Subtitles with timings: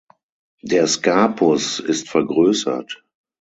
[0.63, 3.03] Der Scapus ist vergrößert.